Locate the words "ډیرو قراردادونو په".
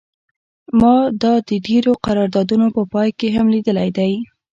1.67-2.81